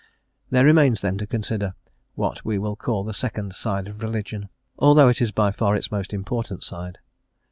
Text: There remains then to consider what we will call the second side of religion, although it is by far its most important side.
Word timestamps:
There 0.49 0.65
remains 0.65 1.01
then 1.01 1.19
to 1.19 1.27
consider 1.27 1.75
what 2.15 2.43
we 2.43 2.57
will 2.57 2.75
call 2.75 3.03
the 3.03 3.13
second 3.13 3.53
side 3.53 3.87
of 3.87 4.01
religion, 4.01 4.49
although 4.79 5.09
it 5.09 5.21
is 5.21 5.29
by 5.31 5.51
far 5.51 5.75
its 5.75 5.91
most 5.91 6.11
important 6.11 6.63
side. 6.63 6.97